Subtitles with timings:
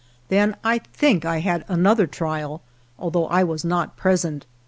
[0.29, 2.63] Then I think I had another trial,
[2.97, 4.47] although I was not present.